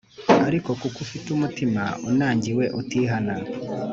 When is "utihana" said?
2.79-3.35